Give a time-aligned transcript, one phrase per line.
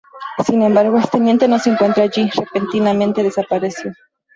[0.43, 3.93] Sin embargo, el teniente no se encuentra allí, repentinamente desapareció.